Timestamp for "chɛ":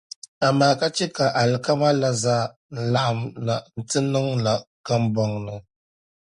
0.95-1.05